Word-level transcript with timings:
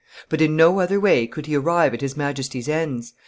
But 0.29 0.41
in 0.41 0.55
no 0.55 0.79
other 0.79 0.99
way 0.99 1.27
could 1.27 1.45
he 1.45 1.55
arrive 1.55 1.93
at 1.93 2.01
his 2.01 2.17
Majesty's 2.17 2.67
ends. 2.67 3.13